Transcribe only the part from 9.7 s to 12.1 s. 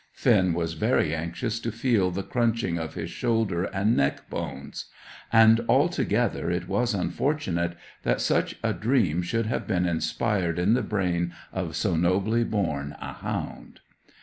inspired in the brain of so